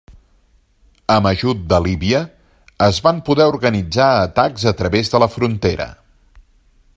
[1.15, 2.21] Amb ajut de Líbia
[2.87, 5.89] es van poder organitzar atacs a través de la frontera.